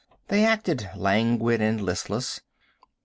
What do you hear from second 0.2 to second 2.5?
They acted languid and listless.